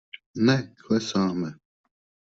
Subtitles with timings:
[0.47, 1.49] Ne, klesáme!